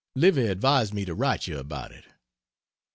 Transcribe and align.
Livy 0.15 0.47
advised 0.47 0.95
me 0.95 1.05
to 1.05 1.13
write 1.13 1.45
you 1.45 1.59
about 1.59 1.91
it. 1.91 2.05